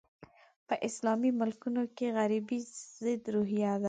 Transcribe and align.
په 0.67 0.75
اسلامي 0.87 1.31
ملکونو 1.39 1.83
کې 1.95 2.07
غربي 2.17 2.59
ضد 3.01 3.23
روحیه 3.35 3.71
ده. 3.77 3.79